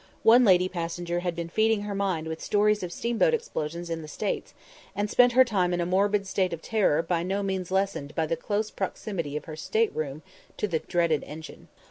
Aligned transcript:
One 0.23 0.43
lady 0.43 0.67
passenger 0.67 1.19
had 1.19 1.35
been 1.35 1.47
feeding 1.49 1.81
her 1.83 1.93
mind 1.93 2.25
with 2.25 2.41
stories 2.41 2.81
of 2.81 2.91
steamboat 2.91 3.35
explosions 3.35 3.87
in 3.87 4.01
the 4.01 4.07
States, 4.07 4.55
and 4.95 5.07
spent 5.07 5.33
her 5.33 5.45
time 5.45 5.75
in 5.75 5.79
a 5.79 5.85
morbid 5.85 6.25
state 6.25 6.53
of 6.53 6.61
terror 6.63 7.03
by 7.03 7.21
no 7.21 7.43
means 7.43 7.69
lessened 7.69 8.15
by 8.15 8.25
the 8.25 8.35
close 8.35 8.71
proximity 8.71 9.37
of 9.37 9.45
her 9.45 9.55
state 9.55 9.95
room 9.95 10.23
to 10.57 10.67
the 10.67 10.79
dreaded 10.79 11.23
engine. 11.25 11.67